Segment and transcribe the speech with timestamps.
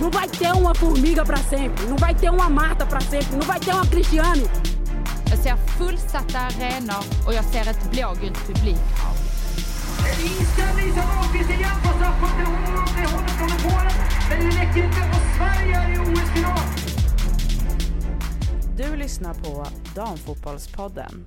[0.00, 3.46] Não vai ter uma formiga para sempre, não vai ter uma Marta para sempre, não
[3.46, 4.44] vai ter uma Cristiane.
[5.30, 9.16] Jag ser fullsatta arenor och jag ser ett blågult publikhav.
[10.22, 12.46] Inställning som igen på straffpunkten.
[12.46, 13.92] Hon håller från Polen.
[14.30, 16.58] Men det räcker inte och Sverige är i OS-final.
[18.76, 21.26] Du lyssnar på Damfotbollspodden.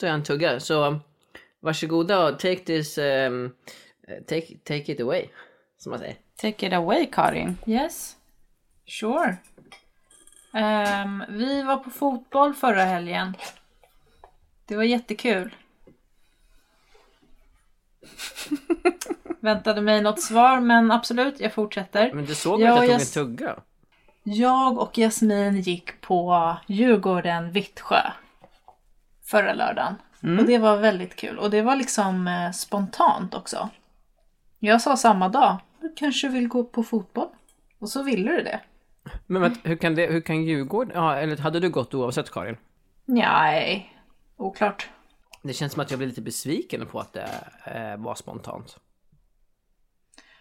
[0.00, 1.00] Så jag en tugga, så
[1.60, 3.50] varsågoda och take this, um,
[4.28, 5.30] take, take it away,
[5.80, 6.16] som man säger.
[6.36, 7.58] Take it away Karin.
[7.66, 8.16] Yes,
[8.86, 9.36] sure.
[10.52, 13.36] Ehm, vi var på fotboll förra helgen.
[14.66, 15.54] Det var jättekul.
[19.40, 22.12] Väntade mig något svar men absolut, jag fortsätter.
[22.12, 23.56] Men du såg väl att jag tog jag en tugga?
[24.22, 28.02] Jag och Jasmin gick på Djurgården Vittsjö
[29.24, 29.94] förra lördagen.
[30.38, 31.38] Och det var väldigt kul.
[31.38, 33.68] Och det var liksom eh, spontant också.
[34.58, 37.28] Jag sa samma dag, du kanske vill gå på fotboll?
[37.78, 38.60] Och så ville du det.
[39.26, 42.56] Men vänta, hur kan, det, hur kan Djurgården, ja, eller hade du gått oavsett Karin?
[43.04, 43.96] Nej,
[44.36, 44.88] oklart.
[45.42, 47.28] Det känns som att jag blir lite besviken på att det
[47.64, 48.78] eh, var spontant.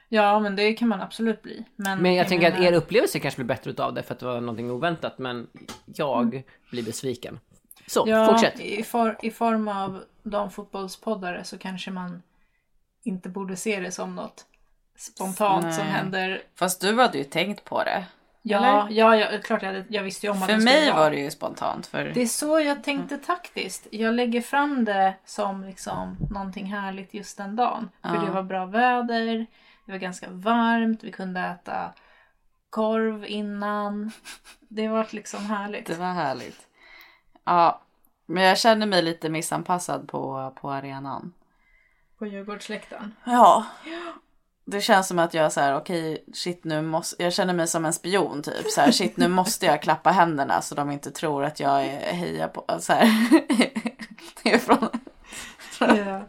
[0.09, 1.65] Ja, men det kan man absolut bli.
[1.75, 4.19] Men, Men jag tänker att menar- er upplevelse kanske blir bättre utav det för att
[4.19, 5.47] det var någonting oväntat, men
[5.85, 7.39] jag blir besviken.
[7.87, 8.59] Så, ja, fortsätt.
[8.59, 12.21] I, for, I form av damfotbollspoddare så kanske man
[13.03, 14.45] inte borde se det som något
[14.99, 15.93] spontant som Nej.
[15.93, 16.41] händer.
[16.55, 18.05] Fast du hade ju tänkt på det.
[18.41, 20.91] Ja, ja, ja klart jag, hade, jag visste ju om att För det skulle mig
[20.91, 20.99] vara.
[21.03, 21.87] var det ju spontant.
[21.87, 22.03] För...
[22.03, 23.87] Det är så jag tänkte taktiskt.
[23.91, 27.89] Jag lägger fram det som liksom någonting härligt just den dagen.
[28.01, 28.21] För Ja.
[28.21, 29.45] det var bra väder,
[29.85, 31.93] det var ganska varmt, vi kunde äta
[32.69, 34.11] korv innan.
[34.71, 35.85] Det var liksom härligt.
[35.85, 36.67] Det var härligt.
[37.43, 37.81] Ja,
[38.25, 41.33] men jag känner mig lite missanpassad på, på arenan.
[42.17, 43.15] På Djurgårdsläktaren.
[43.23, 43.65] Ja.
[44.71, 47.85] Det känns som att jag så här, okej, shit nu måste, jag känner mig som
[47.85, 48.71] en spion typ.
[48.71, 52.13] Så här, shit nu måste jag klappa händerna så de inte tror att jag är
[52.13, 53.05] heja på, så här.
[54.43, 54.89] Det är från,
[55.79, 56.25] Ja.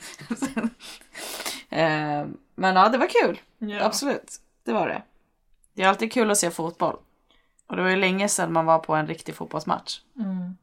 [1.78, 3.40] eh, men ja, det var kul.
[3.58, 3.84] Ja.
[3.84, 5.02] Absolut, det var det.
[5.72, 6.96] Det är alltid kul att se fotboll.
[7.66, 10.00] Och det var ju länge sedan man var på en riktig fotbollsmatch.
[10.18, 10.56] Mm.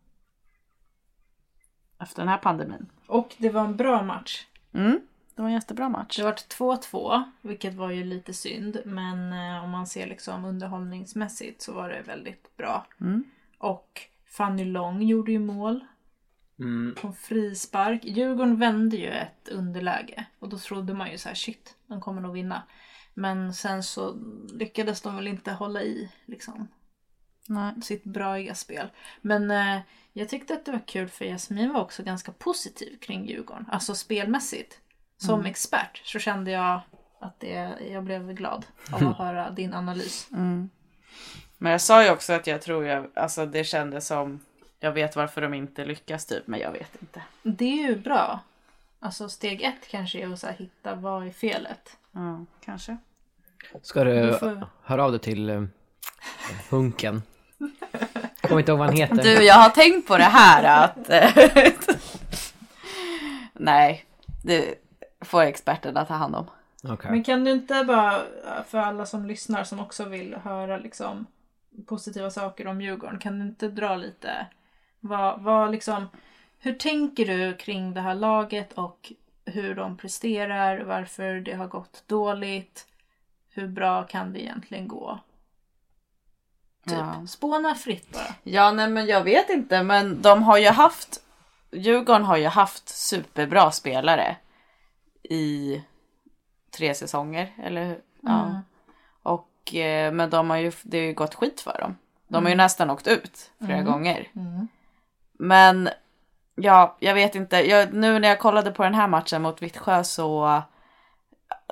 [2.00, 2.90] Efter den här pandemin.
[3.08, 4.46] Och det var en bra match.
[4.74, 5.00] Mm,
[5.38, 6.18] det var en jättebra match.
[6.18, 8.82] Det var 2-2, vilket var ju lite synd.
[8.86, 12.88] Men eh, om man ser liksom underhållningsmässigt så var det väldigt bra.
[13.02, 13.24] Mm.
[13.58, 15.86] Och Fanny Long gjorde ju mål.
[16.60, 16.96] Mm.
[17.02, 18.06] på frispark.
[18.06, 22.22] Djurgården vände ju ett underläge och då trodde man ju så här shit, de kommer
[22.22, 22.64] nog vinna.
[23.14, 24.16] Men sen så
[24.54, 26.68] lyckades de väl inte hålla i liksom
[27.48, 27.74] Nej.
[27.82, 28.88] sitt braiga spel.
[29.22, 29.80] Men eh,
[30.14, 33.66] jag tyckte att det var kul för Jasmin var också ganska positiv kring Djurgården.
[33.72, 34.82] Alltså spelmässigt.
[35.18, 36.82] Som expert så kände jag
[37.20, 40.28] att det, jag blev glad av att höra din analys.
[40.32, 40.70] Mm.
[41.58, 44.40] Men jag sa ju också att jag tror jag, alltså det kändes som,
[44.80, 47.22] jag vet varför de inte lyckas typ, men jag vet inte.
[47.44, 48.40] Det är ju bra.
[49.00, 51.98] Alltså steg ett kanske är att så här, hitta vad är felet.
[52.12, 52.98] Ja, kanske.
[53.82, 55.64] Ska du Du får- höra av dig till eh,
[56.70, 57.22] Hunken?
[58.42, 59.24] Jag kommer inte ihåg vad han heter.
[59.24, 61.10] Du, jag har tänkt på det här att...
[61.10, 61.74] eh,
[63.54, 64.06] Nej,
[64.44, 64.76] det
[65.22, 66.50] får experterna ta hand om.
[66.84, 67.12] Okej.
[67.12, 68.22] Men kan du inte bara,
[68.68, 71.26] för alla som lyssnar som också vill höra liksom
[71.88, 74.48] positiva saker om Djurgården, kan du inte dra lite,
[75.00, 76.10] vad, vad liksom,
[76.60, 79.12] hur tänker du kring det här laget och
[79.46, 82.88] hur de presterar, varför det har gått dåligt,
[83.50, 85.20] hur bra kan det egentligen gå?
[86.88, 87.28] Typ, Ja.
[87.28, 88.36] spåna fritt bara.
[88.44, 91.24] Ja, nej men jag vet inte, men de har ju haft...
[91.72, 94.38] Djurgården har ju haft superbra spelare
[95.30, 95.84] i
[96.78, 98.02] tre säsonger, eller hur?
[98.22, 98.46] Ja.
[98.46, 98.58] Mm.
[99.24, 101.98] Och, eh, men de har ju, det har ju gått skit för dem.
[102.28, 104.28] De har ju nästan åkt ut flera gånger.
[104.36, 104.68] Mm.
[105.34, 105.90] Men
[106.56, 107.70] ja, jag vet inte.
[107.70, 110.62] Jag, nu när jag kollade på den här matchen mot Vittsjö så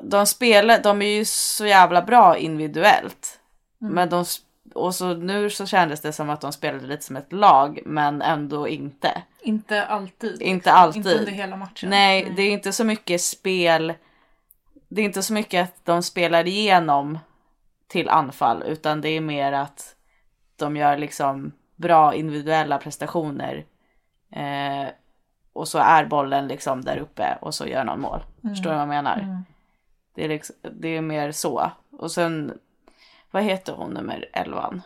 [0.02, 3.40] de spelar, de är ju så jävla bra individuellt.
[3.78, 4.26] Men de,
[4.76, 8.22] och så nu så kändes det som att de spelade lite som ett lag, men
[8.22, 9.24] ändå inte.
[9.42, 10.42] Inte alltid.
[10.42, 11.06] Inte alltid.
[11.06, 11.90] Inte under hela matchen.
[11.90, 13.94] Nej, det är inte så mycket spel.
[14.90, 17.20] Det är inte så mycket att de spelar igenom
[17.88, 19.96] till anfall, utan det är mer att
[20.56, 23.66] de gör liksom bra individuella prestationer.
[24.32, 24.90] Eh,
[25.54, 28.24] och så är bollen liksom där uppe och så gör någon mål.
[28.42, 29.44] Förstår du vad jag menar?
[30.16, 31.72] Det, är liksom, det är mer så.
[31.92, 32.60] Och sen,
[33.36, 34.82] vad heter hon nummer 11?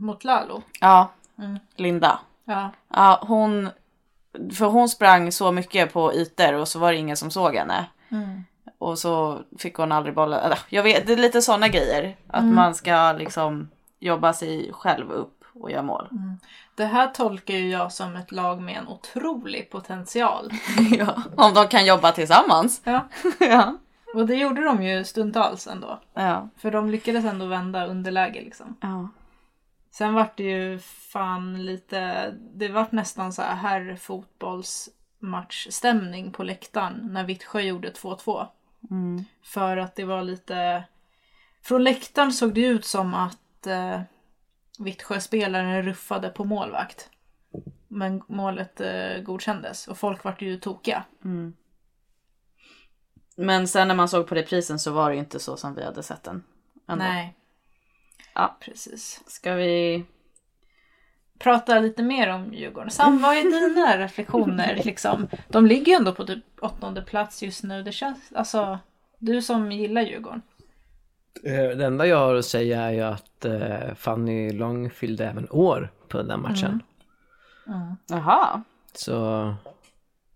[0.00, 0.62] Mot Lalo.
[0.80, 1.58] Ja, Mm.
[1.76, 2.18] Linda.
[2.44, 2.70] Ja.
[2.88, 3.70] Ja, hon...
[4.52, 7.86] För hon sprang så mycket på ytor och så var det ingen som såg henne.
[8.08, 8.44] Mm.
[8.78, 10.52] Och så fick hon aldrig bollen.
[10.68, 12.16] Jag vet, det är lite sådana grejer.
[12.26, 16.08] Att man ska liksom jobba sig själv upp och göra mål.
[16.74, 20.50] Det här tolkar ju jag som ett lag med en otrolig potential.
[20.98, 21.22] ja.
[21.36, 22.80] Om de kan jobba tillsammans.
[22.84, 23.08] Ja.
[23.40, 23.78] ja.
[24.14, 26.00] Och det gjorde de ju stundtals ändå.
[26.14, 26.48] Ja.
[26.56, 28.76] För de lyckades ändå vända underläge liksom.
[28.80, 29.08] ja.
[29.90, 37.08] Sen vart det ju fan lite, det vart nästan så här herr fotbollsmatchstämning på läktaren
[37.12, 38.46] när Vittsjö gjorde 2-2.
[38.90, 39.24] Mm.
[39.42, 40.84] För att det var lite,
[41.62, 44.00] från läktaren såg det ut som att eh,
[44.78, 47.10] Vittsjö-spelaren ruffade på målvakt.
[47.88, 51.04] Men målet eh, godkändes och folk vart ju tokiga.
[53.36, 56.02] Men sen när man såg på reprisen så var det inte så som vi hade
[56.02, 56.44] sett den.
[56.88, 57.04] Ändå.
[57.04, 57.34] Nej.
[58.34, 58.56] Ja.
[58.60, 59.20] Precis.
[59.26, 60.04] Ska vi...
[61.38, 62.90] Prata lite mer om Djurgården.
[62.90, 64.80] Sam, vad är dina reflektioner?
[64.84, 65.28] Liksom?
[65.48, 67.82] De ligger ju ändå på typ åttonde plats just nu.
[67.82, 68.78] Det känns, alltså,
[69.18, 70.42] du som gillar Djurgården.
[71.44, 75.50] Eh, Det enda jag har att säga är ju att eh, Fanny Long fyllde även
[75.50, 76.82] år på den matchen.
[78.08, 78.62] Jaha.
[78.92, 79.54] Så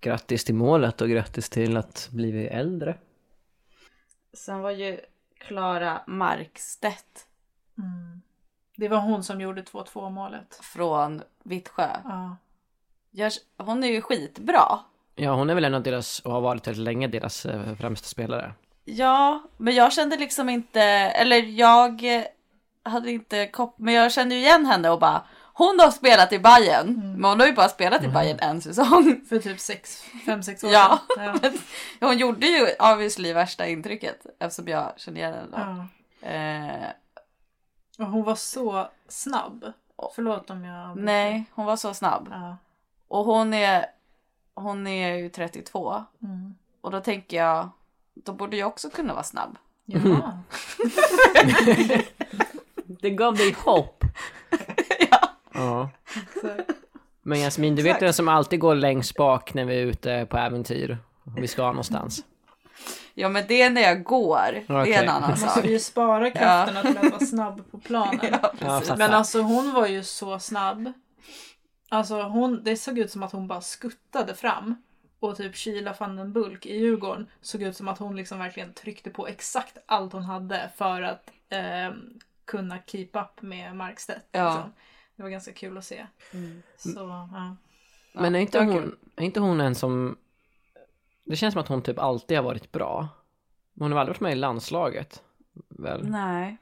[0.06, 2.98] grattis till målet och grattis till att bli äldre.
[4.34, 5.00] Sen var ju
[5.38, 7.26] Klara Markstedt
[8.76, 10.58] Det var hon som gjorde 2-2 målet.
[10.62, 11.88] från Vittsjö.
[12.04, 12.36] Ja.
[13.56, 14.78] Hon är ju skitbra.
[15.14, 18.06] Ja, hon är väl en av deras, och har varit väldigt länge, deras eh, främsta
[18.06, 18.54] spelare.
[18.84, 22.02] Ja, men jag kände liksom inte, eller jag
[22.82, 25.22] hade inte kopp, men jag kände ju igen henne och bara
[25.58, 29.20] hon har spelat i Bayern, men hon har ju bara spelat i Bayern en säsong.
[29.28, 30.98] För typ 5-6 år Ja.
[31.16, 31.38] sedan.
[32.00, 32.06] Ja.
[32.08, 35.86] Hon gjorde ju obviously värsta intrycket eftersom jag känner igen henne.
[36.20, 36.28] Ja.
[36.28, 36.88] Eh,
[37.98, 39.72] Och hon var så snabb.
[40.14, 40.96] Förlåt om jag...
[40.96, 42.28] nej, hon var så snabb.
[42.30, 42.56] Ja.
[43.08, 43.86] Och hon är,
[44.54, 46.04] hon är ju 32.
[46.22, 46.54] Mm.
[46.80, 47.68] Och då tänker jag,
[48.14, 49.58] då borde jag också kunna vara snabb.
[49.84, 50.38] Jaha.
[53.00, 54.04] Det gav dig hopp.
[55.56, 55.90] Ja.
[57.22, 60.36] Men Jasmin, du vet den som alltid går längst bak när vi är ute på
[60.36, 60.98] äventyr.
[61.24, 62.24] Och vi ska någonstans.
[63.14, 64.64] ja, men det är när jag går.
[64.84, 65.56] Det är en annan man sak.
[65.56, 68.20] måste ju spara krafterna till att vara snabb på planen.
[68.60, 68.82] Ja.
[68.98, 70.92] Men alltså hon var ju så snabb.
[71.88, 74.74] Alltså hon, det såg ut som att hon bara skuttade fram.
[75.20, 78.72] Och typ Kila van den Bulk i Djurgården såg ut som att hon liksom verkligen
[78.72, 81.96] tryckte på exakt allt hon hade för att eh,
[82.44, 84.28] kunna keep up med Markstedt.
[84.32, 84.54] Ja.
[84.54, 84.72] Liksom.
[85.16, 86.06] Det var ganska kul att se.
[86.76, 87.56] Så, ja.
[88.12, 90.16] Men är inte, hon, är inte hon en som...
[91.24, 93.08] Det känns som att hon typ alltid har varit bra.
[93.78, 95.22] Hon har aldrig varit med i landslaget.
[95.68, 96.08] Väl?
[96.08, 96.56] Nej.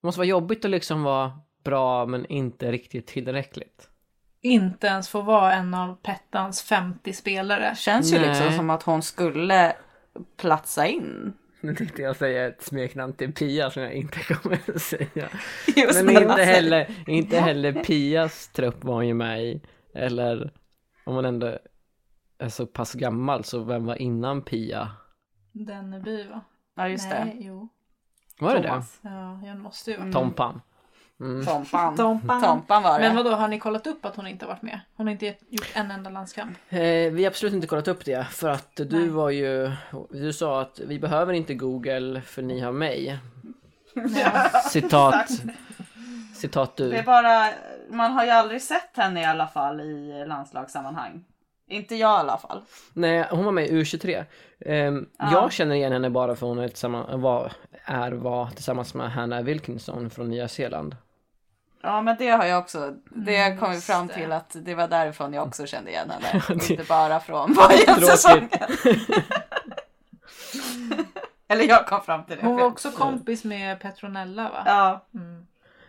[0.00, 3.88] Det måste vara jobbigt att liksom vara bra men inte riktigt tillräckligt.
[4.40, 7.74] Inte ens få vara en av Pettans 50 spelare.
[7.76, 8.28] Känns ju Nej.
[8.28, 9.76] liksom som att hon skulle
[10.36, 11.32] platsa in.
[11.62, 15.28] Nu tänkte jag säga ett smeknamn till Pia som jag inte kommer att säga.
[15.76, 16.22] Just Men det.
[16.22, 19.62] inte heller, inte heller Pias trupp var hon ju med i.
[19.94, 20.52] Eller
[21.04, 21.58] om man ändå
[22.38, 24.90] är så pass gammal så vem var innan Pia?
[25.52, 26.40] Denneby va?
[26.76, 27.44] Ja just Nej, det.
[27.44, 27.68] jo.
[28.40, 29.00] Var det Thomas.
[29.02, 30.06] Ja, jag måste ju vara.
[30.06, 30.12] det?
[31.20, 31.44] Tompan.
[31.64, 31.96] Tompan.
[31.96, 32.42] Tompan.
[32.42, 33.06] Tompan var det.
[33.08, 34.80] Men vadå, har ni kollat upp att hon inte har varit med?
[34.96, 36.58] Hon har inte gjort en enda landskamp.
[36.68, 39.08] Eh, vi har absolut inte kollat upp det för att du Nej.
[39.08, 39.70] var ju,
[40.10, 43.18] du sa att vi behöver inte Google för ni har mig.
[44.70, 45.30] Citat,
[46.34, 47.02] citat Det är du.
[47.02, 47.48] bara,
[47.90, 51.24] man har ju aldrig sett henne i alla fall i landslagssammanhang.
[51.68, 52.62] Inte jag i alla fall.
[52.92, 54.24] Nej, hon var med i U23.
[54.66, 57.52] Ehm, Jag känner igen henne bara för hon är, tillsammans, var,
[57.84, 60.96] är var tillsammans med Hannah Wilkinson från Nya Zeeland.
[61.82, 62.96] Ja men det har jag också.
[63.10, 64.14] Det kom vi fram det.
[64.14, 66.42] till att det var därifrån jag också kände igen henne.
[66.70, 68.48] Inte bara från Bajen-säsongen.
[71.48, 72.42] Eller jag kom fram till det.
[72.46, 74.62] Hon var också kompis med Petronella va?
[74.66, 75.06] Ja.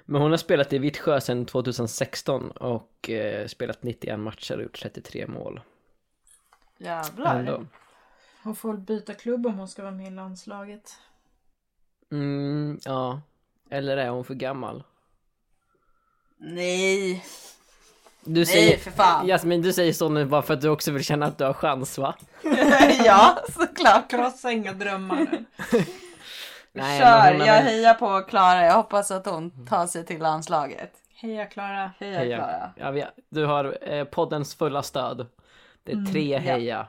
[0.05, 4.81] Men hon har spelat i Vittsjö sedan 2016 och eh, spelat 91 matcher och gjort
[4.81, 5.61] 33 mål.
[6.77, 7.39] Jävlar.
[7.39, 7.65] Ändå.
[8.43, 10.91] Hon får väl byta klubb om hon ska vara med i landslaget.
[12.11, 13.21] Mm, ja.
[13.69, 14.83] Eller är hon för gammal?
[16.43, 17.25] Nej.
[18.23, 19.27] Du säger, för fan.
[19.27, 21.53] Jasmin, du säger så nu bara för att du också vill känna att du har
[21.53, 22.15] chans va?
[23.05, 24.09] ja såklart.
[24.09, 25.45] Krossa inga drömmar nu.
[26.73, 28.65] Nej, Kör, jag väl- hejar på Klara.
[28.65, 30.93] Jag hoppas att hon tar sig till landslaget.
[31.15, 31.91] Heja Klara.
[31.99, 32.37] Heja, Heja.
[32.37, 32.71] Klara.
[32.75, 35.27] Ja, vi, du har eh, poddens fulla stöd.
[35.83, 36.87] Det är tre heja.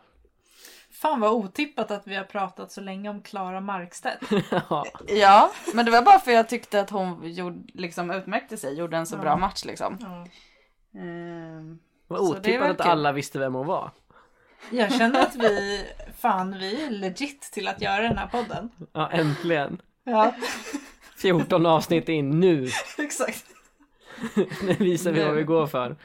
[1.02, 4.22] Fan vad otippat att vi har pratat så länge om Klara Markstedt.
[4.50, 4.84] Ja.
[5.08, 8.96] Ja, men det var bara för jag tyckte att hon gjorde, liksom utmärkte sig, gjorde
[8.96, 9.98] en så bra match liksom.
[10.00, 10.26] Ja.
[11.00, 11.78] Ehm,
[12.08, 12.90] Vad otippat att kul.
[12.90, 13.90] alla visste vem hon var.
[14.70, 15.84] Jag känner att vi,
[16.18, 18.70] fan vi är legit till att göra den här podden.
[18.92, 19.82] Ja, äntligen.
[20.04, 20.34] Ja,
[21.16, 22.68] 14 avsnitt in nu.
[22.98, 23.44] exakt.
[24.62, 25.96] Nu visar vi vad vi går för.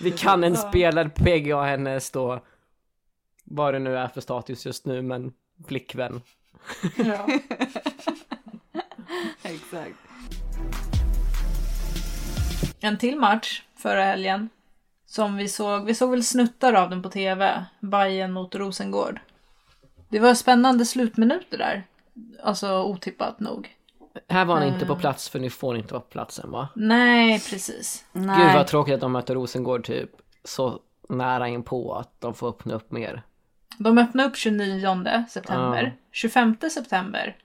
[0.00, 2.40] Vi kan en spelare på PGA hennes då,
[3.50, 5.32] vad det nu är för status just nu, men
[5.66, 6.20] flickvän.
[6.96, 7.26] Ja.
[9.42, 9.96] Exakt.
[12.80, 14.48] En till match förra helgen.
[15.06, 17.64] Som vi såg, vi såg väl snuttar av den på tv.
[17.80, 19.20] Bayern mot Rosengård.
[20.08, 21.86] Det var spännande slutminuter där.
[22.42, 23.76] Alltså otippat nog.
[24.28, 24.86] Här var han inte Eh.
[24.88, 26.68] på plats för ni får inte vara på platsen va?
[26.74, 28.04] Nej, precis.
[28.12, 28.44] Nej.
[28.46, 30.10] Gud vad tråkigt att de möter Rosengård typ
[30.44, 33.22] så nära in på att de får öppna upp mer.
[33.78, 35.82] De öppnade upp 29 september.
[35.82, 35.90] Ja.
[36.10, 37.36] 25 september.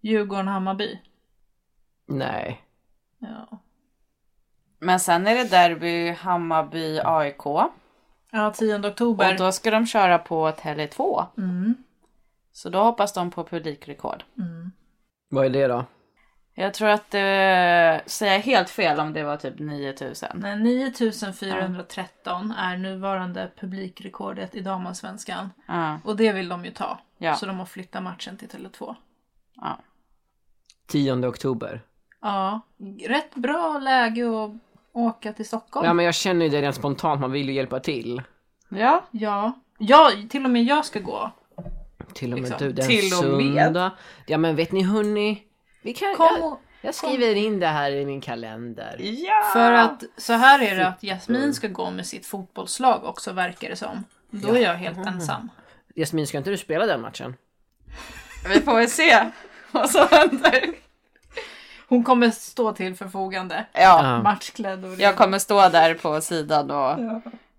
[0.00, 0.98] Djurgården-Hammarby.
[2.06, 2.62] Nej.
[3.18, 3.58] Ja.
[4.78, 7.70] Men sen är det derby Hammarby-AIK.
[8.30, 9.32] ja, 10 oktober.
[9.32, 11.26] Och då ska de köra på Tele2.
[11.38, 11.74] Mm.
[12.52, 14.24] Så då hoppas de på publikrekord.
[15.28, 15.84] Vad är det då?
[16.56, 20.28] Jag tror att det, säger jag helt fel om det var typ 9000.
[20.34, 25.50] Nej, 9413 är nuvarande publikrekordet i damallsvenskan.
[25.66, 26.98] Ja, Och det vill de ju ta.
[27.18, 27.34] Ja.
[27.34, 28.94] Så de har flyttat matchen till Tele2.
[29.56, 29.78] ja.
[30.86, 31.82] 10 oktober.
[32.20, 32.60] Ja,
[33.06, 34.50] rätt bra läge att
[34.92, 35.86] åka till Stockholm.
[35.86, 38.22] Ja men jag känner ju det rent spontant, man vill ju hjälpa till.
[38.68, 41.30] Ja, Ja, ja till och med jag ska gå.
[42.14, 43.64] Till och med Liksom, du, den till och med.
[43.64, 43.90] söndag.
[44.26, 45.42] Ja men vet ni hörni,
[45.84, 48.96] vi kan, Kom jag, och, jag skriver in det här i min kalender.
[49.00, 49.50] ja.
[49.52, 53.68] för att så här är det att Jasmin ska gå med sitt fotbollslag också verkar
[53.70, 54.04] det som.
[54.30, 55.50] Då är jag helt ensam.
[55.94, 57.36] Jasmin, ska inte du spela den matchen?
[58.48, 59.30] Vi får väl se
[59.70, 60.64] vad som händer.
[61.88, 63.66] Hon kommer stå till förfogande.
[63.72, 64.22] Ja, Ja.
[64.22, 66.98] Matchklädd och jag kommer stå där på sidan och...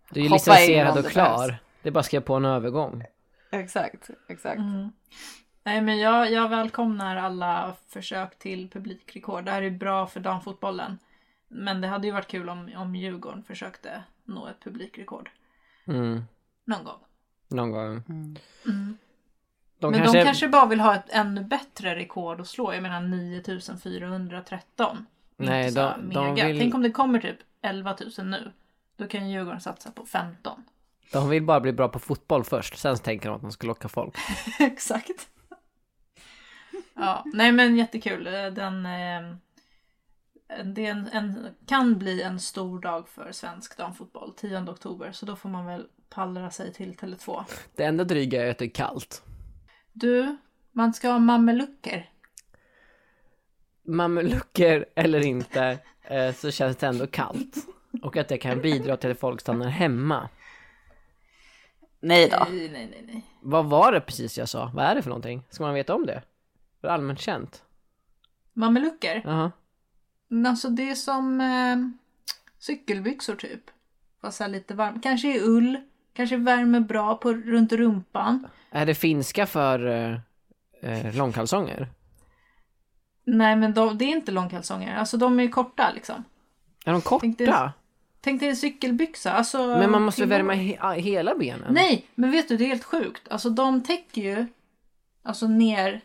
[0.10, 1.58] Du är ju licensierad om och klar.
[1.82, 3.04] Det är bara att skriva på en övergång.
[3.52, 4.58] Exakt, exakt.
[4.58, 4.92] Mm.
[5.66, 9.46] Nej men jag, jag välkomnar alla försök till publikrekord.
[9.46, 10.98] Det här är bra för damfotbollen.
[11.48, 15.30] Men det hade ju varit kul om, om Djurgården försökte nå ett publikrekord.
[15.88, 16.24] Mm,
[16.66, 17.00] Någon gång.
[17.48, 18.04] någon gång.
[18.66, 18.98] Mm.
[19.80, 20.20] De men kanske...
[20.20, 22.74] de kanske bara vill ha ett ännu bättre rekord att slå.
[22.74, 25.06] Jag menar 9413.
[25.38, 28.52] Nej, de- de vill- Tänk om det kommer typ 11 000 nu.
[28.98, 30.64] Då kan Djurgården satsa på 15.
[31.12, 33.88] De vill bara bli bra på fotboll först, sen tänker de att de ska locka
[33.88, 34.16] folk.
[34.60, 35.28] Exakt.
[36.96, 38.24] Ja, nej men jättekul.
[38.54, 39.36] Den, eh,
[40.64, 45.12] det en, en, kan bli en stor dag för svensk damfotboll, 10 oktober.
[45.12, 47.44] Så då får man väl pallra sig till Tele2.
[47.76, 49.24] Det enda dryga är att det är kallt.
[49.94, 50.38] Du,
[50.72, 52.10] man ska ha mamelucker.
[53.84, 57.56] Mamelucker eller inte, eh, så känns det ändå kallt.
[58.02, 60.30] Och att det kan bidra till att folk stannar hemma.
[62.00, 62.48] Nej då.
[62.50, 63.26] Nej, nej, nej, nej.
[63.42, 64.72] Vad var det precis jag sa?
[64.74, 65.44] Vad är det för någonting?
[65.50, 66.22] Ska man veta om det?
[66.86, 67.64] Det är allmänt känt.
[68.54, 69.22] Mamelucker?
[70.28, 71.78] Men Alltså det är som eh,
[72.60, 73.62] cykelbyxor typ.
[74.22, 75.04] Fast så här lite varmt.
[75.04, 75.78] Kanske i ull.
[76.14, 78.48] Kanske värmer bra på, runt rumpan.
[78.72, 80.20] Är det finska för eh,
[80.82, 81.88] eh, långkalsonger?
[83.26, 84.96] Nej men de, det är inte långkalsonger.
[84.98, 86.24] Alltså de är ju korta liksom.
[86.86, 87.22] Är de korta?
[87.22, 87.72] Tänkte-
[88.22, 89.32] Tänk dig en cykelbyxa.
[89.34, 91.74] Alltså, Men man måste värma he- hela benen?
[91.74, 93.28] Nej, men vet du det är helt sjukt.
[93.30, 94.46] Alltså de täcker ju
[95.24, 96.02] alltså ner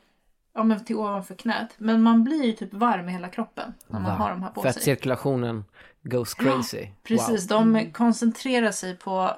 [0.55, 1.75] ja, men till ovanför knät.
[1.79, 4.25] Men man blir ju typ varm i hela kroppen när man Va?
[4.25, 4.85] har de här på För att sig.
[4.85, 5.65] cirkulationen
[6.03, 6.89] goes crazy.
[7.03, 9.37] Precis, de koncentrerar sig på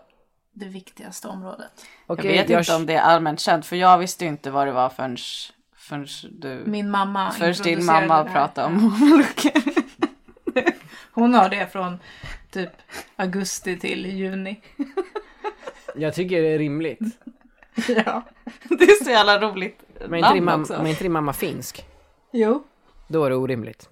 [0.52, 1.86] det viktigaste området.
[2.06, 2.24] Wow.
[2.24, 4.88] Jag vet inte om det är allmänt känt för jag visste inte vad det var
[4.88, 5.16] förrän,
[5.76, 6.62] förrän du...
[6.66, 9.62] Min mamma Först din mamma pratade om mamelucker.
[11.12, 11.98] Hon har det från
[12.50, 12.70] typ
[13.16, 14.60] augusti till juni.
[15.94, 17.00] Jag tycker det är rimligt.
[17.88, 18.22] ja.
[18.68, 20.72] Det är så jävla roligt Men inte, din namn mamma, också.
[20.78, 21.86] men inte din mamma finsk?
[22.32, 22.62] Jo.
[23.08, 23.88] Då är det orimligt.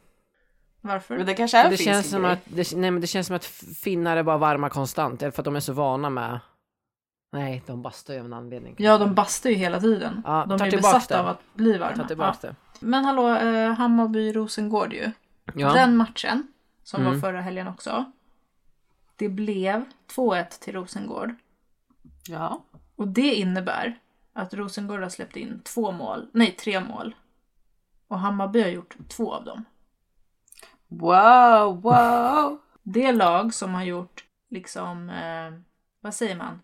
[0.81, 1.17] Varför?
[1.17, 2.33] Men det kanske är Det finsk känns, som grej.
[2.33, 5.23] att, det, nej, men det känns som att finnar är bara varma konstant.
[5.23, 6.41] Eller för att de är så vana med...
[7.33, 8.75] Nej, de bastar ju av en anledning.
[8.79, 10.23] Ja, de bastar ju hela tiden.
[10.27, 11.21] Ja, de är besatta det.
[11.21, 12.07] av att bli Ta varma.
[12.09, 12.49] tillbaka Ja.
[12.49, 12.55] det.
[12.87, 15.11] Men hallå, eh, Hammarby-Rosengård ju.
[15.55, 15.73] Ja.
[15.73, 16.47] Den matchen,
[16.83, 17.13] som Mm.
[17.13, 18.13] var förra helgen också.
[19.17, 21.35] Det blev 2-1 till Rosengård.
[22.29, 22.63] Ja.
[22.97, 23.99] Och det innebär
[24.33, 27.15] att Rosengård har släppt in två mål, nej tre mål.
[28.09, 29.65] Och Hammarby har gjort två av dem.
[30.89, 32.59] Wow, wow.
[32.83, 35.53] Det lag som har gjort liksom, eh,
[36.01, 36.61] vad säger man?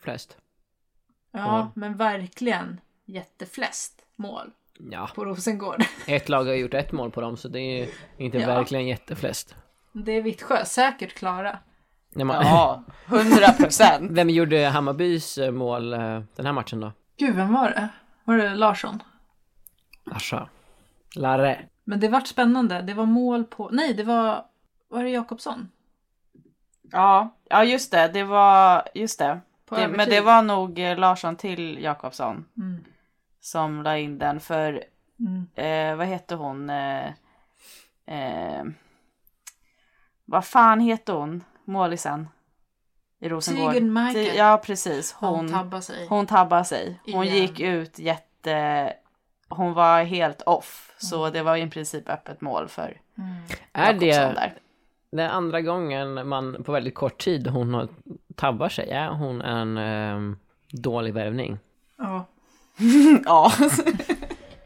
[0.00, 0.36] Flest.
[1.32, 1.70] Ja, Ja.
[1.74, 4.50] men verkligen jätteflest mål
[4.90, 5.84] Ja, på Rosengård.
[6.06, 8.46] ett lag har gjort ett mål på dem så det är inte Ja.
[8.46, 9.54] verkligen jätteflest.
[9.92, 11.58] Det är Vittsjö, säkert klara.
[12.14, 14.10] När man, Ja, 100 procent.
[14.14, 16.92] Vem gjorde Hammarbys eh, mål eh, den här matchen då?
[17.18, 17.88] Gud, vem var det?
[18.24, 19.02] Var det Larsson?
[20.10, 20.48] Ascha.
[21.16, 21.58] Larre.
[21.84, 22.82] Men det vart spännande.
[22.82, 23.68] Det var mål på...
[23.72, 24.44] Nej, det var...
[24.88, 25.68] Var det Jakobsson?
[26.82, 28.08] Ja, ja just det.
[28.08, 29.40] Det var, just det.
[29.70, 32.84] Det men det var nog eh, Larsson till Jakobsson Mm.
[33.40, 34.84] som la in den för,
[35.18, 35.46] Mm.
[35.54, 36.70] eh, vad hette hon?
[36.70, 37.06] Eh,
[38.06, 38.64] eh,
[40.24, 41.44] vad fan heter hon?
[41.70, 42.28] Målisen
[43.20, 43.74] i Rosengård.
[43.74, 45.12] Ti- Ja, precis.
[45.12, 46.06] Hon, Hon, tabbade sig.
[46.08, 47.00] hon tabbade sig.
[47.12, 47.36] Hon Igen.
[47.36, 48.92] gick ut jätte...
[49.48, 50.94] Hon var helt off.
[50.98, 51.32] Så Mm.
[51.32, 53.00] det var i princip öppet mål för
[53.72, 54.54] Är Jakobsson det där.
[55.12, 57.88] den andra gången man på väldigt kort tid hon har
[58.34, 58.90] tabbar sig?
[58.90, 60.36] Är hon en ehm,
[60.72, 61.58] dålig värvning?
[61.98, 62.24] Ja.
[63.24, 63.52] Ja.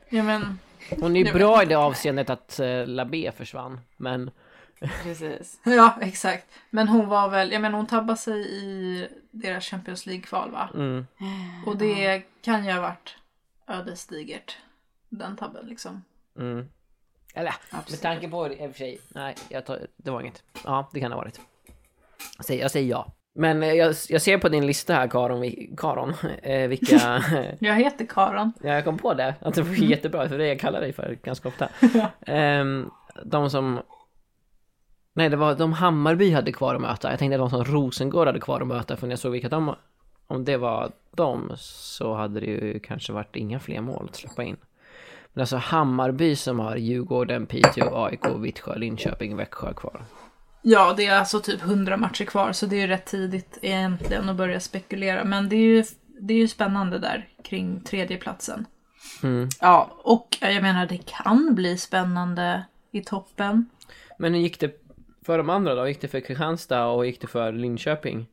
[0.08, 0.58] ja, men...
[1.00, 4.30] Hon är ju bra i det avseendet att uh, Labé försvann, men
[5.02, 5.60] precis.
[5.64, 6.46] Ja, exakt.
[6.70, 7.52] Men hon var väl...
[7.52, 10.68] Jag menar, hon tabbade sig i deras Champions League-kval, va?
[10.74, 11.06] mm,
[11.66, 13.16] Och det kan ju ha varit
[13.68, 14.56] ödesdigert.
[15.08, 16.04] Den tabben, liksom.
[16.38, 16.68] mm.
[17.36, 17.54] Eller,
[17.90, 20.42] med tanke på det i och för sig, nej, jag tar, det var inget.
[20.64, 21.40] Ja, det kan det ha varit.
[22.36, 23.12] Jag säger, jag säger ja.
[23.36, 27.22] Men eh, jag, jag ser på din lista här, Karon, Karon eh, vilka...
[27.58, 28.52] Jag heter Karon.
[28.62, 31.18] ja, jag kom på det, att det var jättebra, för det jag kallar dig för
[31.22, 31.68] ganska ofta.
[32.26, 32.90] Ehm,
[33.24, 33.80] de som...
[35.16, 37.10] Nej, det var de Hammarby hade kvar att möta.
[37.10, 39.74] Jag tänkte de som Rosengård hade kvar att möta, för när jag såg vilka de...
[40.26, 44.44] Om det var de så hade det ju kanske varit inga fler mål att släppa
[44.44, 44.56] in.
[45.32, 50.04] Men alltså Hammarby som har Djurgården, Piteå, AIK, Vittsjö, Linköping, Växjö kvar.
[50.62, 54.28] Ja, det är alltså typ 100 matcher kvar så det är ju rätt tidigt egentligen
[54.28, 55.24] att börja spekulera.
[55.24, 55.84] Men det är ju,
[56.20, 58.66] det är ju spännande där kring tredjeplatsen.
[59.22, 59.48] Mm.
[59.60, 63.66] Ja, Och jag menar, det kan bli spännande i toppen.
[64.18, 64.83] Men hur gick det
[65.24, 65.88] för de andra då?
[65.88, 68.26] Gick det för Kristianstad och gick det för Linköping?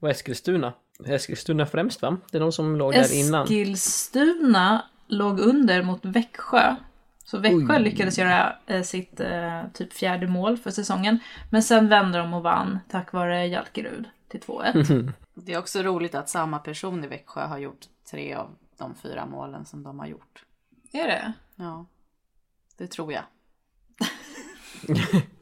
[0.00, 0.72] Och Eskilstuna?
[1.06, 2.16] Eskilstuna främst va?
[2.30, 3.42] Det är de som låg där innan.
[3.42, 6.76] Eskilstuna låg under mot Växjö.
[7.24, 7.82] Så Växjö Oj.
[7.82, 11.18] lyckades göra eh, sitt eh, typ fjärde mål för säsongen.
[11.50, 15.12] Men sen vände de och vann tack vare Jalkerud till 2-1.
[15.34, 19.26] det är också roligt att samma person i Växjö har gjort tre av de fyra
[19.26, 20.44] målen som de har gjort.
[20.92, 21.32] är det?
[21.56, 21.86] Ja,
[22.76, 23.22] det tror jag.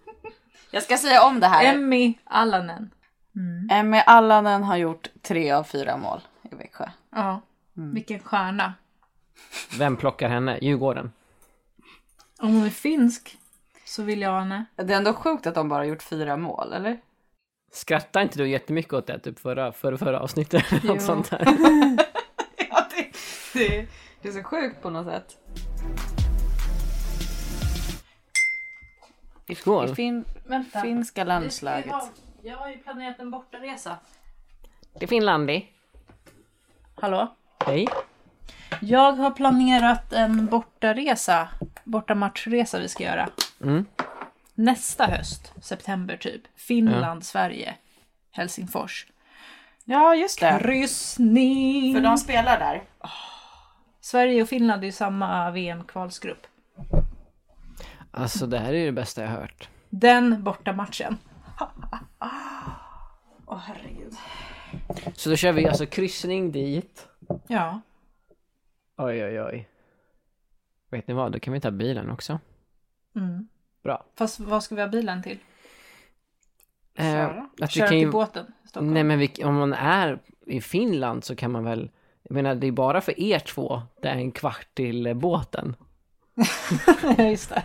[0.74, 1.74] jag ska säga om det här.
[1.74, 2.90] Emmy Allanen.
[3.36, 3.68] Mm.
[3.70, 6.20] Emmy Allanen har gjort tre av fyra mål
[6.52, 6.84] i Växjö.
[7.10, 7.40] Ja,
[7.72, 8.74] vilken stjärna.
[9.78, 10.58] Vem plockar henne?
[10.62, 11.12] Djurgården?
[12.38, 13.38] Om hon är finsk
[13.84, 14.64] så vill jag ha henne.
[14.76, 17.00] Det är ändå sjukt att de bara har gjort fyra mål, eller?
[17.72, 20.64] Skrattar inte du jättemycket åt det typ förra, förra, förra avsnittet?
[20.84, 21.44] Något sånt där.
[22.70, 23.12] Ja, det,
[23.58, 23.86] det,
[24.22, 25.38] det är så sjukt på något sätt.
[29.46, 29.90] I, Skål.
[29.90, 30.80] i fin, Vänta.
[30.80, 31.94] finska landslaget.
[32.42, 33.96] Jag har ju planerat en bortaresa.
[34.98, 35.68] Det är Finlandi.
[36.94, 37.34] Hallå?
[37.66, 37.88] Hej.
[38.80, 41.48] Jag har planerat en bortaresa.
[41.84, 43.28] Bortamatchresa vi ska göra.
[43.62, 43.86] Mm.
[44.54, 46.42] Nästa höst, september typ.
[46.56, 47.74] Finland, Sverige,
[48.30, 49.06] Helsingfors.
[49.84, 50.58] Ja, just det.
[50.62, 51.94] Kryssning!
[51.94, 52.82] För de spelar där.
[54.00, 56.46] Sverige och Finland är ju samma VM-kvalsgrupp.
[58.16, 59.68] Alltså det här är ju det bästa jag hört.
[59.90, 61.16] Den bortamatchen.
[63.46, 64.14] Åh herregud.
[65.14, 67.08] Så då kör vi alltså kryssning dit.
[67.46, 67.80] Ja.
[68.96, 69.68] Oj oj oj.
[70.90, 72.40] Vet ni vad, då kan vi ta bilen också.
[73.16, 73.48] Mm.
[73.82, 74.04] Bra.
[74.14, 75.38] Fast vad ska vi ha bilen till?
[76.94, 78.10] Eh, att vi Köra kan till ju...
[78.10, 78.94] båten Stockholm?
[78.94, 81.90] Nej men vi, om man är i Finland så kan man väl,
[82.22, 85.76] jag menar det är bara för er två det är en kvart till eh, båten.
[87.18, 87.62] Just det.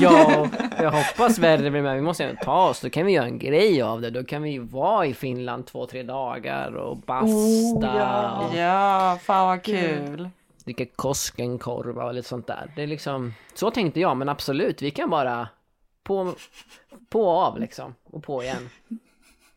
[0.00, 1.94] Ja, jag hoppas värre blir med.
[1.94, 4.10] Vi måste ju ta oss, då kan vi göra en grej av det.
[4.10, 8.46] Då kan vi ju vara i Finland två, tre dagar och basta Oh, ja.
[8.48, 10.30] och Ja, fan vad kul.
[10.64, 12.72] dricka Koskenkorva och lite sånt där.
[12.76, 15.48] Det är liksom, så tänkte jag, men absolut, vi kan bara
[16.02, 16.34] på,
[17.08, 17.94] på och av liksom.
[18.04, 18.70] Och på igen.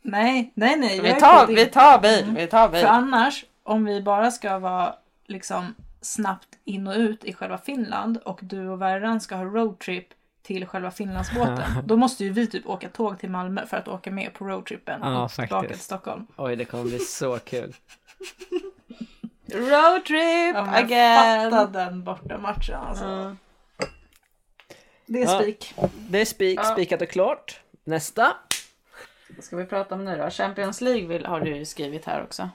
[0.02, 1.02] Nej, nej, nej.
[1.02, 2.82] Vi tar, vi tar bil, vi tar bil.
[2.82, 4.96] För annars, om vi bara ska vara
[5.28, 10.08] liksom snabbt in och ut i själva Finland och du och Verran ska ha roadtrip
[10.42, 11.64] till själva Finlandsbåten.
[11.86, 15.00] då måste ju vi typ åka tåg till Malmö för att åka med på roadtrippen
[15.04, 15.74] Ja, och tillbaka faktiskt.
[15.80, 16.28] till Stockholm.
[16.38, 17.76] Oj, det kommer bli så kul.
[19.54, 21.52] Roadtrip Ja, again.
[21.52, 23.06] Fatta den borta matchen alltså.
[23.06, 23.38] Mm.
[25.06, 25.40] Det är Ja.
[25.42, 25.74] spik.
[26.10, 27.60] Det är spik, spikat och klart.
[27.84, 28.34] Nästa.
[29.36, 30.30] Vad ska vi prata om nu då?
[30.30, 32.50] Champions League vill, har du ju skrivit här också.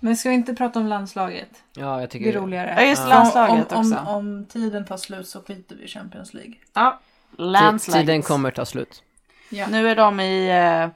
[0.00, 1.62] Men ska vi inte prata om landslaget?
[1.72, 2.74] Ja, jag Det tycker är roligare.
[2.76, 3.96] Ja, just Om- landslaget om, också.
[3.98, 6.54] Om, om tiden tar slut så skiter vi i Champions League.
[6.72, 7.00] Ja,
[7.38, 8.06] landslaget.
[8.06, 9.02] Tiden kommer ta slut.
[9.50, 9.66] Ja.
[9.66, 10.50] Nu är de i...
[10.50, 10.88] eh,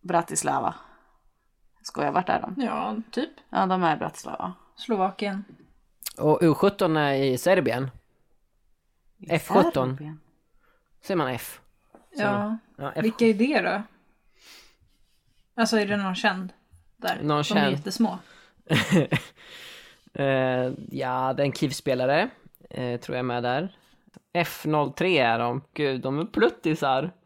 [0.00, 0.74] Bratislava.
[1.82, 2.62] Skojar, vart är de?
[2.62, 3.30] Ja, typ.
[3.50, 4.52] Ja, de är i Bratislava.
[4.76, 5.44] Slovakien.
[6.18, 7.90] Och U17 är i Serbien.
[9.18, 9.72] F17.
[9.72, 10.20] Serbien.
[11.02, 11.60] Säger man F?
[12.10, 12.56] Ja.
[12.76, 13.04] Ja, F.
[13.04, 13.82] Vilka är det då?
[15.54, 16.52] Alltså är det någon känd?
[17.00, 17.18] Där.
[17.22, 18.18] Någon De är jättesmå.
[20.14, 22.30] Eh, ja, det är en KIF-spelare.
[22.70, 23.76] Eh, tror jag är med där.
[24.34, 25.62] F03 är de.
[25.74, 27.10] Gud, de är pluttisar.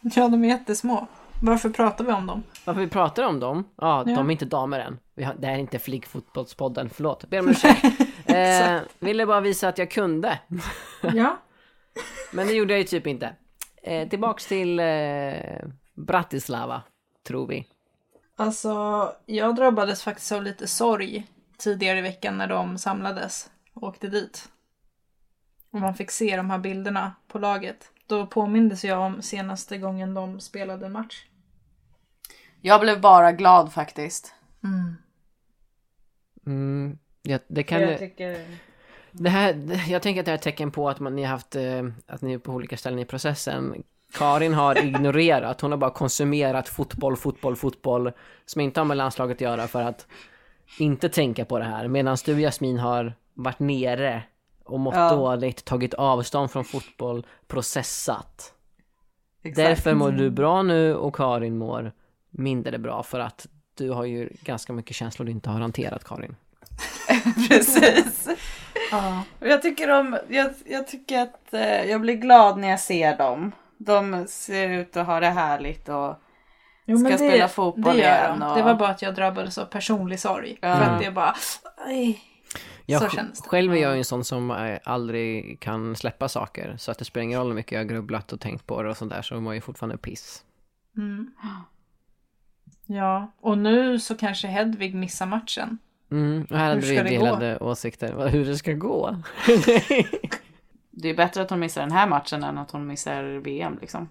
[0.00, 1.06] Ja, de är jättesmå.
[1.42, 2.42] Varför pratar vi om dem?
[2.64, 3.68] Varför vi pratar om dem?
[3.76, 4.14] Ja, Ja.
[4.16, 4.98] de är inte damer än.
[5.26, 7.30] Har, det här är inte Flickfotbollspodden, förlåt.
[7.30, 7.84] Ber om ursäkt.
[8.26, 10.38] eh, ville bara visa att jag kunde.
[11.14, 11.36] Ja.
[12.32, 13.34] Men det gjorde jag ju typ inte.
[13.82, 14.84] Eh, tillbaks till eh,
[15.94, 16.82] Bratislava,
[17.26, 17.66] tror vi.
[18.36, 21.26] Alltså, jag drabbades faktiskt av lite sorg
[21.58, 24.48] tidigare i veckan när de samlades och åkte dit.
[25.70, 27.90] Och man fick se de här bilderna på laget.
[28.06, 31.26] Då påmindes jag om senaste gången de spelade en match.
[32.60, 34.34] Jag blev bara glad faktiskt.
[36.46, 37.98] Mm, ja, det kan...
[37.98, 38.58] tycker...
[39.12, 41.30] Det här, jag tänker att det här är ett tecken på att man, ni har
[41.30, 43.82] haft, eh, att ni är på olika ställen i processen.
[44.12, 48.12] Karin har ignorerat, hon har bara konsumerat fotboll, fotboll, fotboll
[48.46, 50.06] som inte har med landslaget att göra för att
[50.78, 51.88] inte tänka på det här.
[51.88, 54.22] Medan du Jasmin har varit nere
[54.64, 55.10] och mått Ja.
[55.10, 58.52] dåligt, tagit avstånd från fotboll, processat.
[59.42, 61.92] Därför mår du bra nu och Karin mår
[62.30, 66.36] mindre bra för att du har ju ganska mycket känslor du inte har hanterat Karin.
[67.48, 68.28] Precis.
[68.90, 69.22] Ja.
[69.40, 73.52] Jag tycker, om, jag, jag tycker att eh, jag blir glad när jag ser dem.
[73.86, 76.16] De ser ut att ha det härligt och
[76.86, 78.46] Jo, Ska spela fotboll det gör igen de.
[78.50, 80.58] och- Det var bara att jag drabbades av personlig sorg.
[80.60, 80.76] Ja.
[80.76, 81.34] För att det är bara...
[81.86, 82.20] Aj.
[82.86, 83.48] Jag Så sj- känns det.
[83.48, 86.74] Själv är jag en sån som eh, aldrig kan släppa saker.
[86.78, 88.90] Så att det spelar ingen roll hur mycket jag har grubblat och tänkt på det
[88.90, 90.42] och sånt där så mår jag fortfarande piss.
[90.96, 91.30] Mm.
[92.86, 95.78] Ja, och nu så kanske Hedvig missar matchen.
[96.10, 97.08] Mm, och här hade vi det gå?
[97.24, 98.28] delade åsikter.
[98.28, 99.16] Hur det ska gå?
[100.92, 104.08] det är bättre att hon missar den här matchen än att hon missar VM liksom.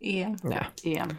[0.00, 0.36] EM.
[0.42, 0.64] ja.
[0.84, 1.16] EM.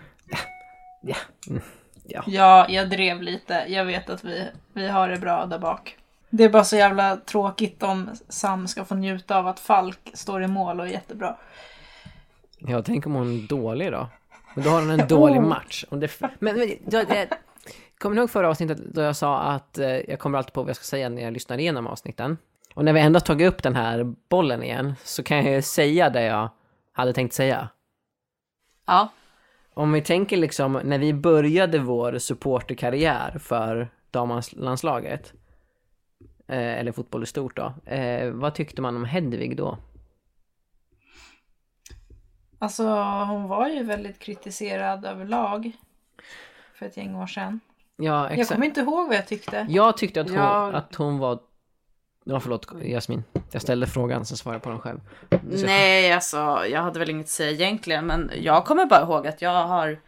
[1.02, 1.18] Ja.
[1.50, 1.62] Mm.
[2.04, 2.24] ja.
[2.28, 3.66] Ja, jag drev lite.
[3.68, 5.98] Jag vet att vi, vi har det bra där bak.
[6.30, 10.44] Det är bara så jävla tråkigt om Sam ska få njuta av att Falk står
[10.44, 11.38] i mål och är jättebra.
[12.58, 14.08] Ja, tänk om hon är dålig då?
[14.56, 15.86] Men då har hon en dålig match.
[15.90, 17.30] Om det, men, men då, det,
[17.98, 20.70] kommer ni ihåg förra avsnittet då jag sa att eh, jag kommer alltid på vad
[20.70, 22.38] jag ska säga när jag lyssnar igenom avsnitten?
[22.78, 26.10] Och när vi ändå tagit upp den här bollen igen så kan jag ju säga
[26.10, 26.50] det jag
[26.92, 27.70] hade tänkt säga.
[28.86, 29.10] Ja.
[29.74, 35.34] Om vi tänker liksom när vi började vår supporterkarriär för damlandslaget
[36.48, 37.74] eh, eller fotboll i stort då.
[37.92, 39.78] Eh, vad tyckte man om Hedvig då?
[42.60, 42.88] Alltså,
[43.28, 45.72] hon var ju väldigt kritiserad överlag
[46.74, 47.60] för ett gäng år sedan.
[47.96, 48.54] Ja, Jag exakt.
[48.56, 49.66] kommer inte ihåg vad jag tyckte.
[49.70, 51.40] Jag tyckte att hon, Jag- att hon var...
[52.30, 53.24] Ja, förlåt Jasmin.
[53.52, 55.00] Jag ställde frågan så svarade jag på den själv.
[55.66, 56.38] Nej, alltså
[56.72, 60.00] jag hade väl inget att säga egentligen, men jag kommer bara ihåg att jag har,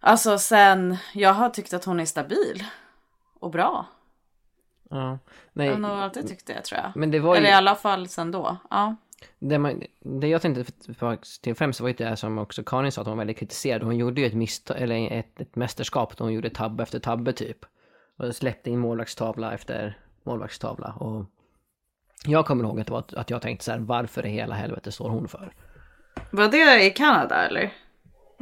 [0.00, 2.64] alltså sen, jag har tyckt att hon är stabil
[3.40, 3.86] och bra.
[4.90, 5.08] Ja.
[5.08, 5.18] Jag
[5.52, 6.92] Nej, har nog alltid tyckt det tror jag.
[6.96, 7.38] men det var ju...
[7.38, 8.56] Eller i alla fall sen då.
[8.70, 8.96] Ja.
[9.38, 13.00] Det, man, det jag tänkte tillbaka till främst var ju det som också Karin sa
[13.00, 13.82] att hon var väldigt kritiserad.
[13.82, 17.32] Hon gjorde ju ett misstag, eller ett, ett mästerskap då hon gjorde tabbe efter tabbe
[17.32, 17.58] typ.
[18.18, 20.92] Och släppte in målvaktstavla efter målvaktstavla.
[20.92, 21.26] Och
[22.24, 24.92] jag kommer ihåg att, det var, att jag tänkte så här, varför i hela helvete
[24.92, 25.52] står hon för?
[26.30, 27.72] Var det i Kanada eller?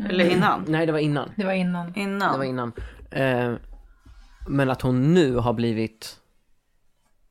[0.08, 0.64] Eller innan?
[0.68, 1.30] Nej, det var innan.
[1.36, 1.94] Det var innan.
[1.96, 2.32] Innan?
[2.32, 2.72] Det var innan.
[3.10, 3.54] Eh,
[4.48, 6.20] men att hon nu har blivit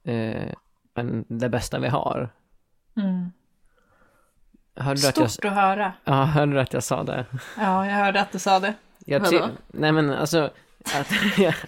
[0.04, 0.52] eh,
[0.96, 2.30] en, det bästa vi har.
[2.98, 3.32] Mm.
[4.76, 5.94] Hörde du, att jag, Stort att höra.
[6.04, 7.26] ja, hörde du att jag sa det?
[7.58, 8.74] Ja, jag hörde att du sa det.
[9.06, 9.42] Jag ty-?
[9.68, 10.50] Nej men alltså,
[10.94, 11.08] att,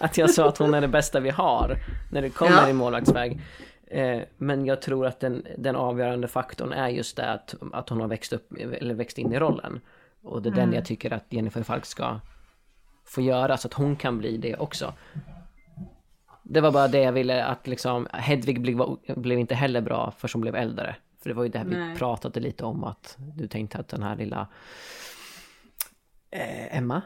[0.00, 1.76] att jag sa att hon är det bästa vi har
[2.10, 2.68] när det kommer Ja.
[2.68, 3.40] i målvaktsväg.
[3.86, 8.00] Eh, men jag tror att den, den avgörande faktorn är just det att, att hon
[8.00, 9.80] har växt upp, eller växt in i rollen.
[10.22, 12.20] Och det är den jag tycker att Jennifer Falk ska
[13.04, 14.94] få göra så att hon kan bli det också.
[16.42, 18.78] Det var bara det jag ville att liksom, Hedvig blev,
[19.16, 20.96] blev inte heller bra för som blev äldre.
[21.22, 21.96] För det var ju det här vi Nej.
[21.96, 24.48] pratade lite om att du tänkte att den här lilla
[26.30, 27.02] eh, Emma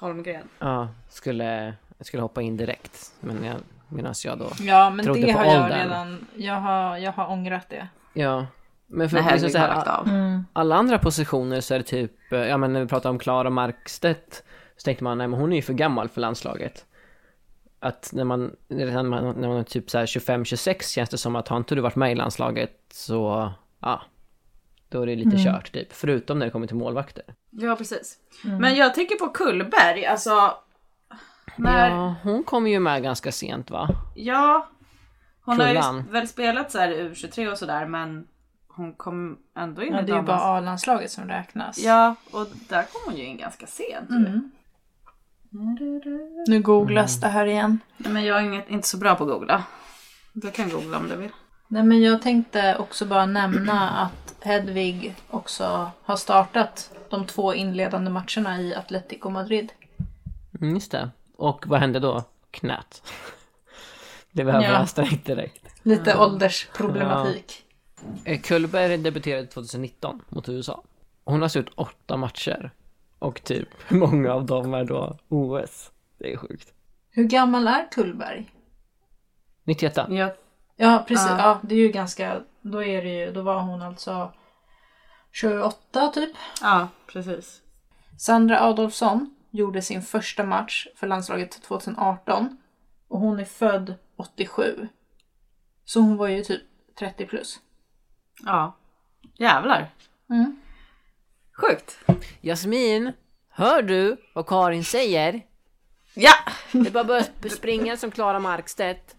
[0.00, 0.48] Holmgren.
[0.58, 3.12] Ja, skulle, skulle hoppa in direkt.
[3.20, 3.56] Men jag,
[3.88, 4.50] medan jag då...
[4.60, 5.78] Ja, men Trodde det på har jag åldern.
[5.78, 6.26] redan.
[6.36, 7.88] Jag har, jag har ångrat det.
[8.12, 8.46] Ja.
[8.86, 10.08] Men för att liksom så har här, lagt av.
[10.52, 13.50] alla andra positioner så är det typ, eh, ja men när vi pratar om Klara
[13.50, 14.44] Markstedt
[14.76, 16.84] så tänkte man, nej men hon är ju för gammal för landslaget.
[17.80, 21.36] Att när man, när man, när man är typ så här 25-26 känns det som
[21.36, 24.02] att har inte du varit med i landslaget så, ja.
[24.94, 27.24] Då är det lite kört typ, förutom när det kommer till målvakter.
[27.50, 28.16] Ja precis.
[28.60, 30.54] Men jag tänker på Kullberg, alltså.
[31.56, 31.96] När, ja.
[31.96, 33.88] Ja, hon kommer ju med ganska sent va?
[35.44, 36.04] hon har ju Kullan.
[36.10, 38.26] väl spelat så här U23 och sådär men
[38.68, 41.78] hon kom ändå in Ja, i det är ju damens- bara A-landslaget som räknas.
[41.78, 44.10] Ja, och där kom hon ju in ganska sent.
[44.10, 44.16] ju.
[44.16, 44.50] Mm.
[46.46, 47.78] Nu googlas det här igen.
[47.96, 49.64] Nej, Men jag är inget, inte så bra på att googla.
[50.32, 51.30] Du kan googla om du vill.
[51.68, 58.10] Nej men jag tänkte också bara nämna att Hedvig också har startat de två inledande
[58.10, 59.72] matcherna i Atletico Madrid.
[60.60, 61.10] Mm, just det.
[61.36, 62.24] Och vad hände då?
[62.50, 63.02] Knät.
[64.32, 64.72] Det behöver Ja.
[64.78, 65.66] jag strängt direkt.
[65.82, 67.64] Lite åldersproblematik.
[68.24, 70.82] Eh, Kullberg debuterade 2019 mot USA.
[71.24, 72.70] Hon har sett åtta matcher.
[73.18, 75.90] Och typ, hur många av dem är då OS?
[76.18, 76.72] Det är sjukt.
[77.10, 78.50] Hur gammal är Kullberg?
[79.64, 80.34] 91 Ja,
[80.76, 81.38] Ja precis, Ja.
[81.38, 81.60] ja.
[81.62, 84.32] det är ju ganska, då är det ju, då var hon alltså
[85.32, 86.36] 28 typ.
[86.60, 87.62] ja precis.
[88.18, 92.58] Sandra Adolfsson gjorde sin första match för landslaget 2018
[93.08, 94.88] och hon är född 87.
[95.84, 96.62] Så hon var ju typ
[96.98, 97.60] 30 plus.
[98.44, 98.76] Ja.
[99.34, 99.90] Jävlar.
[100.30, 100.56] Mm.
[101.52, 101.98] Sjukt.
[102.40, 103.12] Jasmin,
[103.48, 105.46] hör du vad Karin säger?
[106.14, 106.34] Ja!
[106.72, 107.06] Det är bara att
[107.40, 109.16] börja springa som Klara Markstedt.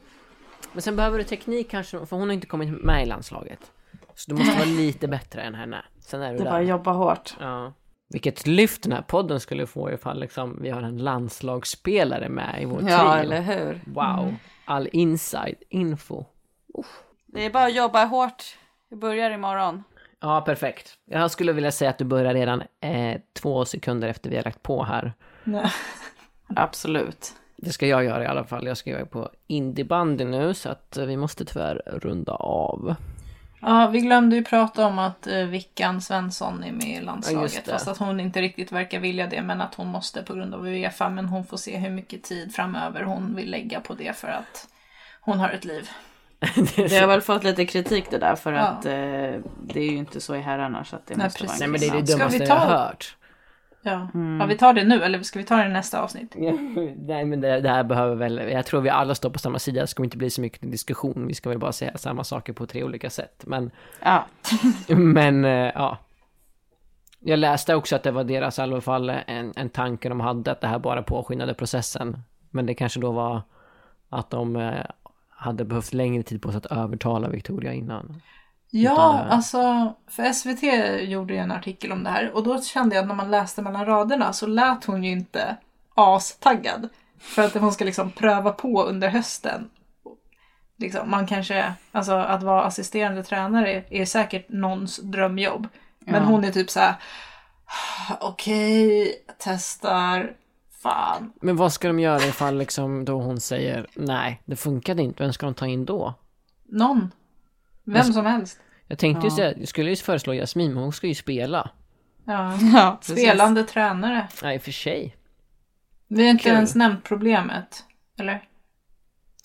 [0.76, 3.72] Men sen behöver du teknik kanske, för hon har inte kommit med i landslaget.
[4.16, 5.86] Så du måste vara lite bättre än henne.
[6.00, 6.52] Sen är du Det är där.
[6.52, 7.36] bara att jobba hårt.
[7.40, 7.74] Ja.
[8.10, 12.66] Vilket lyft den här podden skulle få ifall liksom vi har en landslagsspelare med i
[12.66, 13.22] vår Ja, trio.
[13.22, 13.82] eller hur?
[13.86, 14.36] Wow.
[14.66, 16.26] All inside info.
[17.26, 18.44] Det är bara att jobba hårt.
[18.90, 19.84] Vi börjar imorgon.
[20.20, 20.98] Ja, perfekt.
[21.06, 24.64] Jag skulle vilja säga att du börjar redan eh, två sekunder efter vi har lagt
[24.64, 25.14] på här.
[25.44, 25.72] Nej.
[26.56, 27.34] Absolut.
[27.58, 28.68] Det ska jag göra i alla fall.
[28.68, 32.96] Jag ska göra på indiebandy nu så att eh, vi måste tyvärr runda av.
[33.62, 37.42] Ja, vi glömde ju prata om att eh, Vickan Svensson är med i Ja, landslaget.
[37.42, 37.72] just det.
[37.72, 40.68] fast att hon inte riktigt verkar vilja det, men att hon måste på grund av
[40.68, 41.10] Uefa.
[41.10, 44.68] Men hon får se hur mycket tid framöver hon vill lägga på det för att
[45.22, 45.90] hon har ett liv.
[46.76, 48.60] Det har väl fått lite kritik det där för Ja.
[48.62, 48.92] att eh,
[49.64, 51.60] det är ju inte så i herrarna så att det Nej, måste precis.
[51.60, 52.32] Nej vara men det är det intressant.
[52.32, 53.16] Ska vi dummaste jag ta- har hört.
[53.86, 54.08] Ja.
[54.14, 54.40] Mm.
[54.40, 56.36] ja, vi tar det nu eller ska vi ta det i nästa avsnitt?
[56.98, 59.82] Nej men det, det här behöver väl, jag tror vi alla står på samma sida,
[59.82, 62.66] det ska inte bli så mycket diskussion, vi ska väl bara säga samma saker på
[62.66, 63.44] tre olika sätt.
[63.48, 63.72] Men,
[64.02, 64.26] Ja.
[64.96, 65.98] men eh, ja.
[67.20, 70.52] Jag läste också att det var deras i alla fall en, en tanke de hade,
[70.52, 72.18] att det här bara påskyndade processen.
[72.50, 73.42] Men det kanske då var
[74.10, 74.86] att de eh,
[75.30, 78.22] hade behövt längre tid på sig att övertala Victoria innan.
[78.70, 80.64] Ja, alltså för SVT
[81.10, 83.62] gjorde ju en artikel om det här och då kände jag att när man läste
[83.62, 85.58] mellan raderna så lät hon ju inte
[85.96, 86.90] astaggad.
[87.20, 89.70] För att hon ska liksom pröva på under hösten.
[90.78, 95.68] Liksom, man kanske, alltså att vara assisterande tränare är säkert någons drömjobb.
[96.00, 96.30] Men Ja.
[96.30, 96.96] hon är typ så här.
[98.22, 100.32] okej, testar,
[100.84, 101.34] fan.
[101.42, 105.34] Men vad ska de göra ifall liksom då hon säger nej, det funkade inte, vem
[105.34, 106.14] ska de ta in då?
[106.66, 107.12] Någon.
[107.86, 108.60] Vem som helst.
[108.88, 109.36] Jag tänkte ju Ja.
[109.36, 111.70] säga, jag skulle ju föreslå Jasmin, men hon ska ju spela.
[112.26, 112.58] Ja.
[112.74, 113.16] ja precis.
[113.26, 114.28] Spelande tränare.
[114.44, 115.16] Nej, för sig.
[116.08, 116.54] Vi har inte Kul.
[116.54, 117.84] ens nämnt problemet.
[118.20, 118.44] Eller?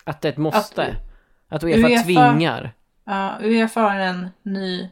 [0.04, 0.82] Att det är ett måste.
[0.82, 0.96] Att-
[1.48, 2.72] Att, Uefa, Uefa- tvingar.
[3.04, 4.88] Ja, Uefa har en ny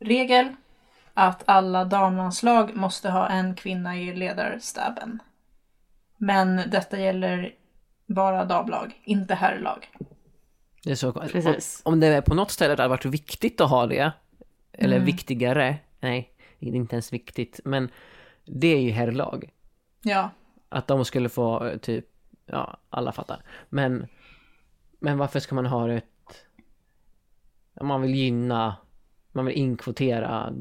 [0.00, 0.48] regel
[1.14, 5.18] att alla damlandslag måste ha en kvinna i ledarstaben.
[6.16, 7.52] Men detta gäller
[8.06, 9.88] bara damlag, inte herrlag.
[10.86, 11.82] Det är så, Precis.
[11.84, 14.12] Om, om det är på något ställe det hade varit viktigt att ha det,
[14.72, 15.06] eller Mm.
[15.06, 17.88] viktigare, nej, det är inte ens viktigt, men
[18.44, 19.50] det är ju herrlag.
[20.02, 20.30] Ja,
[20.68, 22.06] Att de skulle få typ,
[22.46, 23.42] ja, alla fattar.
[23.68, 24.06] Men,
[25.00, 26.46] men varför ska man ha ett,
[27.80, 28.76] man vill gynna,
[29.32, 30.52] man vill inkvotera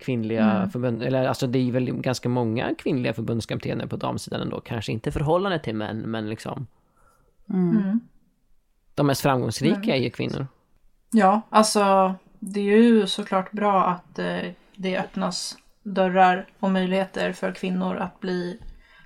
[0.00, 0.70] kvinnliga Mm.
[0.70, 4.92] förbund, eller alltså det är ju väl ganska många kvinnliga förbundskaptener på damsidan ändå, kanske
[4.92, 6.66] inte förhållande till män, men liksom
[7.50, 8.00] mm.
[8.96, 10.46] De mest framgångsrika är ju kvinnor.
[11.12, 17.52] ja alltså det är ju såklart bra att eh, det öppnas dörrar och möjligheter för
[17.52, 18.58] kvinnor att bli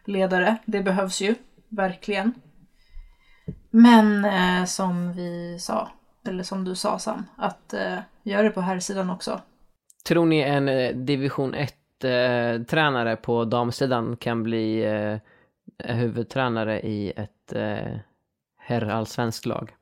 [0.05, 0.57] ledare.
[0.65, 1.35] Det behövs ju,
[1.69, 2.35] verkligen.
[3.71, 5.89] Men eh, som vi sa,
[6.27, 9.41] eller som du sa Sam, att eh, gör det på här sidan också.
[10.05, 15.19] Tror ni en eh, division 1-tränare på damsidan kan bli eh,
[15.95, 17.99] huvudtränare i ett eh,
[18.59, 19.73] herrallsvenskt lag?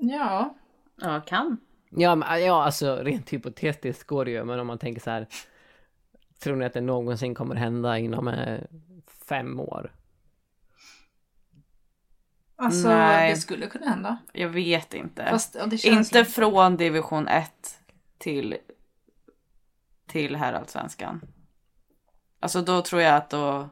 [0.00, 0.54] Ja,
[0.96, 1.56] Ja, kan.
[1.90, 5.26] Ja, men, ja, alltså rent hypotetiskt går det ju, men om man tänker så här.
[6.42, 8.60] Tror ni att det någonsin kommer hända inom eh,
[9.28, 9.92] fem år?
[12.56, 13.30] alltså Nej.
[13.30, 14.18] det skulle kunna hända.
[14.32, 15.26] Jag vet inte.
[15.30, 17.78] Fast ja, det känns inte som- från division 1
[18.18, 18.56] till
[20.06, 21.20] till herrallsvenskan.
[22.40, 23.68] Alltså då tror jag att då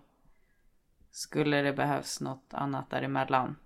[1.10, 3.56] skulle det behövs något annat däremellan.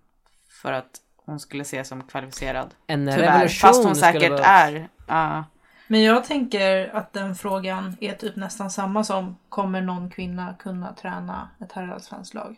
[0.63, 2.75] För att hon skulle ses som kvalificerad.
[2.87, 3.19] En Tyvärr.
[3.19, 4.89] revolution Fast hon säkert är.
[5.07, 5.45] Ja.
[5.89, 10.93] Men jag tänker att den frågan är typ nästan samma som kommer någon kvinna kunna
[10.93, 12.57] träna ett herrallsvenskt lag?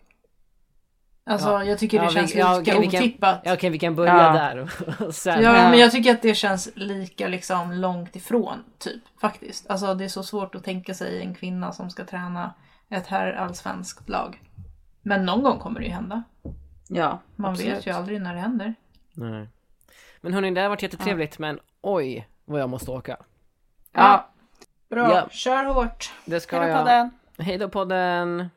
[1.26, 1.64] Alltså Ja.
[1.64, 3.40] jag tycker det Ja, vi- känns ja, lika vi kan- otippat.
[3.44, 4.32] Ja, okej, vi kan börja Ja.
[4.32, 4.68] där.
[5.06, 5.70] och Sen, Ja, Ja.
[5.70, 9.02] men jag tycker att det känns lika liksom långt ifrån, typ.
[9.20, 9.70] Faktiskt.
[9.70, 12.54] Alltså det är så svårt att tänka sig en kvinna som ska träna
[12.90, 14.40] ett här allsvenskt lag.
[15.02, 16.22] Men någon gång kommer det ju hända.
[16.88, 17.72] Ja Man absolut.
[17.76, 18.74] vet ju aldrig när det händer.
[19.12, 19.48] Nej.
[20.20, 23.16] Men hörni, det har varit jättetrevligt, men oj vad jag måste åka.
[23.92, 24.28] Ja,
[24.88, 25.28] Bra, Ja.
[25.30, 26.12] kör hårt.
[26.24, 26.78] Det ska hej då jag.
[26.84, 27.10] podden.
[27.38, 28.50] Hej då podden!